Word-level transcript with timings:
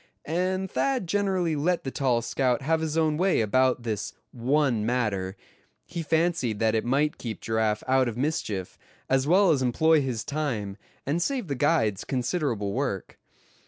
And 0.25 0.71
Thad 0.71 1.05
generally 1.05 1.55
let 1.55 1.83
the 1.83 1.91
tall 1.91 2.23
scout 2.23 2.63
have 2.63 2.81
his 2.81 2.97
own 2.97 3.17
way 3.17 3.39
about 3.39 3.83
this 3.83 4.13
one 4.31 4.83
matter; 4.83 5.35
he 5.85 6.01
fancied 6.01 6.57
that 6.57 6.73
it 6.73 6.83
might 6.83 7.19
keep 7.19 7.39
Giraffe 7.39 7.83
out 7.87 8.07
of 8.07 8.17
mischief; 8.17 8.79
as 9.11 9.27
well 9.27 9.51
as 9.51 9.61
employ 9.61 10.01
his 10.01 10.23
time, 10.23 10.75
and 11.05 11.21
save 11.21 11.49
the 11.49 11.53
guides 11.53 12.03
considerable 12.03 12.73
work. 12.73 13.19